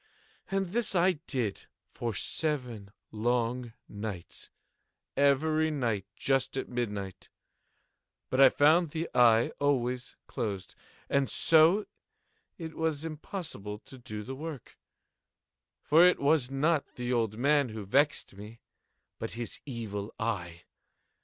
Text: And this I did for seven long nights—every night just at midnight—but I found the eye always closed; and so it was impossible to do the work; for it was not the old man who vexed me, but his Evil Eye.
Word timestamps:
And 0.49 0.69
this 0.69 0.95
I 0.95 1.19
did 1.27 1.67
for 1.91 2.15
seven 2.15 2.89
long 3.11 3.73
nights—every 3.87 5.69
night 5.69 6.07
just 6.15 6.57
at 6.57 6.67
midnight—but 6.67 8.41
I 8.41 8.49
found 8.49 8.89
the 8.89 9.07
eye 9.13 9.51
always 9.59 10.15
closed; 10.25 10.73
and 11.07 11.29
so 11.29 11.85
it 12.57 12.73
was 12.75 13.05
impossible 13.05 13.77
to 13.85 13.99
do 13.99 14.23
the 14.23 14.33
work; 14.33 14.75
for 15.83 16.03
it 16.03 16.19
was 16.19 16.49
not 16.49 16.95
the 16.95 17.13
old 17.13 17.37
man 17.37 17.69
who 17.69 17.85
vexed 17.85 18.33
me, 18.35 18.59
but 19.19 19.33
his 19.33 19.59
Evil 19.67 20.15
Eye. 20.17 20.63